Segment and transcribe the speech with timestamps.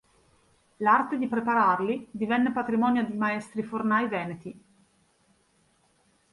[0.77, 4.63] L'arte di prepararli divenne patrimonio di maestri fornai veneti.